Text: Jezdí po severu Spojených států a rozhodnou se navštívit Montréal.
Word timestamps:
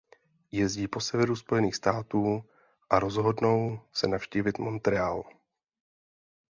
Jezdí 0.51 0.87
po 0.87 0.99
severu 0.99 1.35
Spojených 1.35 1.75
států 1.75 2.43
a 2.89 2.99
rozhodnou 2.99 3.79
se 3.93 4.07
navštívit 4.07 4.57
Montréal. 4.59 5.23